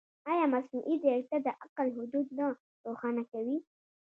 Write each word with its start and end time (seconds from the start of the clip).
ایا 0.31 0.45
مصنوعي 0.53 0.95
ځیرکتیا 1.03 1.39
د 1.43 1.47
عقل 1.63 1.87
حدود 1.97 2.27
نه 2.37 2.45
روښانه 2.85 3.23
کوي؟ 3.31 3.57